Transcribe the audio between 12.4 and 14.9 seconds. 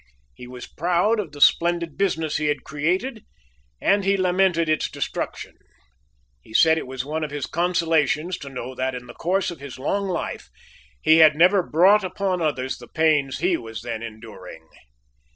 others the pains he was then enduring.